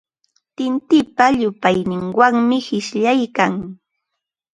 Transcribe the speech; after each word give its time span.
Lintipa 0.59 1.25
llupayninwanmi 1.39 2.57
qishyaykan. 2.67 3.53